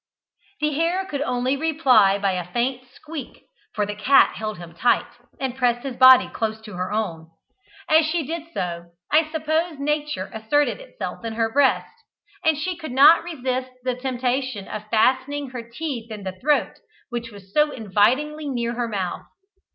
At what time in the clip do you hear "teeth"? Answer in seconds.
15.69-16.09